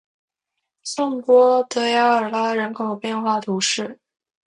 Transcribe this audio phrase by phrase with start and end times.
[0.83, 3.99] 圣波德雅尔拉人口变化图示